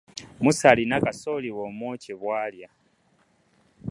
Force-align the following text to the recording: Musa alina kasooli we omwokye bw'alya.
Musa 0.43 0.65
alina 0.71 0.95
kasooli 1.05 1.49
we 1.55 1.61
omwokye 1.69 2.13
bw'alya. 2.19 2.69